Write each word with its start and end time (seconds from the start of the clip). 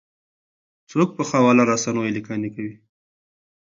څوک 0.89 1.09
په 1.17 1.23
خواله 1.29 1.63
رسنیو 1.71 2.13
لیکنې 2.15 2.49
کوي؟ 2.55 2.75